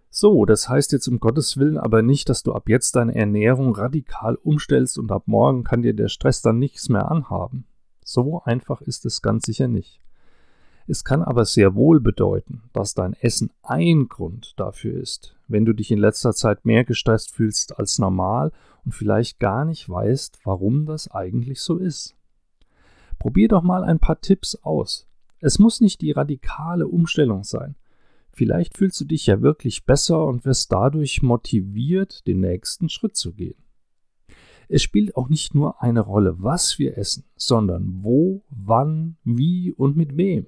So, 0.09 0.45
das 0.45 0.67
heißt 0.67 0.93
jetzt 0.93 1.07
um 1.07 1.19
Gottes 1.19 1.57
Willen 1.57 1.77
aber 1.77 2.01
nicht, 2.01 2.29
dass 2.29 2.41
du 2.41 2.53
ab 2.53 2.69
jetzt 2.69 2.95
deine 2.95 3.13
Ernährung 3.13 3.75
radikal 3.75 4.35
umstellst 4.35 4.97
und 4.97 5.11
ab 5.11 5.23
morgen 5.27 5.63
kann 5.63 5.83
dir 5.83 5.93
der 5.93 6.07
Stress 6.07 6.41
dann 6.41 6.57
nichts 6.57 6.89
mehr 6.89 7.11
anhaben. 7.11 7.65
So 8.03 8.41
einfach 8.43 8.81
ist 8.81 9.05
es 9.05 9.21
ganz 9.21 9.45
sicher 9.45 9.67
nicht. 9.67 9.99
Es 10.89 11.03
kann 11.03 11.21
aber 11.21 11.43
sehr 11.43 11.75
wohl 11.75 11.99
bedeuten, 11.99 12.63
dass 12.71 12.93
dein 12.93 13.11
Essen 13.13 13.51
ein 13.61 14.07
Grund 14.07 14.53
dafür 14.55 14.99
ist, 15.01 15.35
wenn 15.49 15.65
du 15.65 15.73
dich 15.73 15.91
in 15.91 15.99
letzter 15.99 16.33
Zeit 16.33 16.65
mehr 16.65 16.85
gestresst 16.85 17.33
fühlst 17.33 17.77
als 17.77 17.99
normal 17.99 18.53
und 18.85 18.93
vielleicht 18.93 19.37
gar 19.39 19.65
nicht 19.65 19.89
weißt, 19.89 20.39
warum 20.45 20.85
das 20.85 21.11
eigentlich 21.11 21.59
so 21.59 21.77
ist. 21.77 22.15
Probier 23.19 23.49
doch 23.49 23.63
mal 23.63 23.83
ein 23.83 23.99
paar 23.99 24.21
Tipps 24.21 24.55
aus. 24.63 25.07
Es 25.41 25.59
muss 25.59 25.81
nicht 25.81 25.99
die 25.99 26.11
radikale 26.11 26.87
Umstellung 26.87 27.43
sein. 27.43 27.75
Vielleicht 28.31 28.77
fühlst 28.77 29.01
du 29.01 29.05
dich 29.05 29.25
ja 29.25 29.41
wirklich 29.41 29.85
besser 29.85 30.25
und 30.25 30.45
wirst 30.45 30.71
dadurch 30.71 31.21
motiviert, 31.21 32.25
den 32.27 32.39
nächsten 32.39 32.87
Schritt 32.87 33.17
zu 33.17 33.33
gehen. 33.33 33.61
Es 34.69 34.83
spielt 34.83 35.17
auch 35.17 35.27
nicht 35.27 35.53
nur 35.53 35.81
eine 35.81 36.01
Rolle, 36.01 36.35
was 36.41 36.79
wir 36.79 36.97
essen, 36.97 37.25
sondern 37.35 38.03
wo, 38.03 38.43
wann, 38.49 39.17
wie 39.23 39.73
und 39.73 39.97
mit 39.97 40.15
wem. 40.15 40.45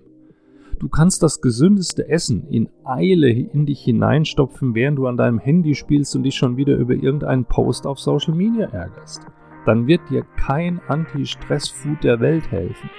Du 0.80 0.88
kannst 0.88 1.22
das 1.24 1.42
gesündeste 1.42 2.08
Essen 2.08 2.48
in 2.48 2.70
Eile 2.86 3.30
in 3.30 3.66
dich 3.66 3.82
hineinstopfen, 3.82 4.74
während 4.76 4.98
du 4.98 5.08
an 5.08 5.18
deinem 5.18 5.38
Handy 5.38 5.76
spielst 5.76 6.16
und 6.16 6.24
dich 6.24 6.36
schon 6.36 6.56
wieder 6.56 6.78
über 6.78 6.94
irgendeinen 6.94 7.44
Post 7.44 7.86
auf 7.86 8.00
Social 8.00 8.34
Media 8.34 8.68
ärgerst. 8.68 9.24
Dann 9.66 9.88
wird 9.88 10.00
dir 10.10 10.24
kein 10.38 10.80
Anti-Stress-Food 10.88 12.06
der 12.06 12.22
Welt 12.22 12.50
helfen. 12.50 12.90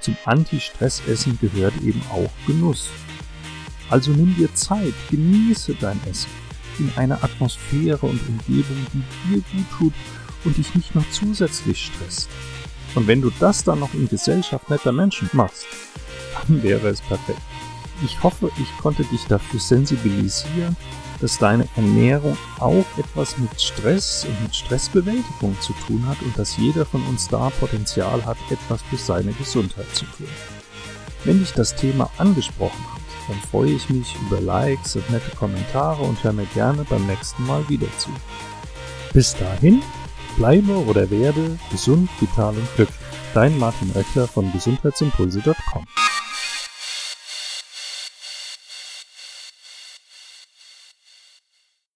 Zum 0.00 0.14
Anti-Stress-Essen 0.26 1.38
gehört 1.40 1.72
eben 1.82 2.02
auch 2.12 2.30
Genuss. 2.46 2.90
Also 3.88 4.10
nimm 4.10 4.36
dir 4.36 4.54
Zeit, 4.54 4.92
genieße 5.10 5.74
dein 5.80 5.98
Essen 6.10 6.30
in 6.78 6.90
einer 6.96 7.24
Atmosphäre 7.24 8.04
und 8.04 8.20
Umgebung, 8.28 8.76
die 8.92 9.30
dir 9.30 9.42
gut 9.54 9.70
tut 9.78 9.94
und 10.44 10.58
dich 10.58 10.74
nicht 10.74 10.94
noch 10.94 11.08
zusätzlich 11.08 11.86
stresst. 11.86 12.28
Und 12.94 13.06
wenn 13.06 13.22
du 13.22 13.30
das 13.40 13.64
dann 13.64 13.80
noch 13.80 13.94
in 13.94 14.06
Gesellschaft 14.06 14.68
netter 14.68 14.92
Menschen 14.92 15.30
machst, 15.32 15.66
dann 16.46 16.62
wäre 16.62 16.88
es 16.88 17.00
perfekt. 17.00 17.40
Ich 18.04 18.22
hoffe, 18.22 18.50
ich 18.58 18.78
konnte 18.78 19.04
dich 19.04 19.24
dafür 19.26 19.58
sensibilisieren, 19.58 20.76
dass 21.20 21.38
deine 21.38 21.66
Ernährung 21.76 22.36
auch 22.58 22.84
etwas 22.98 23.38
mit 23.38 23.60
Stress 23.60 24.26
und 24.28 24.42
mit 24.42 24.54
Stressbewältigung 24.54 25.56
zu 25.60 25.72
tun 25.86 26.04
hat 26.06 26.20
und 26.22 26.38
dass 26.38 26.58
jeder 26.58 26.84
von 26.84 27.02
uns 27.06 27.28
da 27.28 27.50
Potenzial 27.58 28.24
hat, 28.26 28.36
etwas 28.50 28.82
für 28.82 28.96
seine 28.96 29.32
Gesundheit 29.32 29.86
zu 29.94 30.04
tun. 30.04 30.28
Wenn 31.24 31.38
dich 31.38 31.52
das 31.52 31.74
Thema 31.74 32.10
angesprochen 32.18 32.84
hat, 32.92 33.00
dann 33.28 33.38
freue 33.50 33.70
ich 33.70 33.88
mich 33.88 34.14
über 34.26 34.40
Likes 34.40 34.94
und 34.96 35.10
nette 35.10 35.34
Kommentare 35.34 36.02
und 36.02 36.22
höre 36.22 36.32
mir 36.32 36.46
gerne 36.54 36.84
beim 36.84 37.06
nächsten 37.06 37.44
Mal 37.46 37.68
wieder 37.68 37.88
zu. 37.98 38.10
Bis 39.12 39.34
dahin, 39.34 39.82
Bleibe 40.36 40.76
oder 40.84 41.10
werde 41.10 41.58
gesund, 41.70 42.10
vital 42.20 42.54
und 42.54 42.76
glücklich. 42.76 42.98
Dein 43.34 43.58
Martin 43.58 43.90
Oechler 43.96 44.28
von 44.28 44.52
gesundheitsimpulse.com. 44.52 45.86